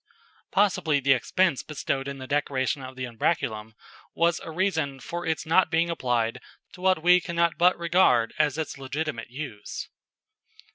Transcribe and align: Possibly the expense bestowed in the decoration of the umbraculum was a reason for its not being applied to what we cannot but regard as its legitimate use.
Possibly 0.51 0.99
the 0.99 1.13
expense 1.13 1.61
bestowed 1.61 2.07
in 2.07 2.17
the 2.17 2.25
decoration 2.25 2.81
of 2.81 2.95
the 2.95 3.05
umbraculum 3.05 3.75
was 4.15 4.39
a 4.39 4.49
reason 4.49 4.99
for 4.99 5.27
its 5.27 5.45
not 5.45 5.69
being 5.69 5.91
applied 5.91 6.41
to 6.73 6.81
what 6.81 7.03
we 7.03 7.21
cannot 7.21 7.55
but 7.59 7.77
regard 7.77 8.33
as 8.39 8.57
its 8.57 8.79
legitimate 8.79 9.29
use. 9.29 9.89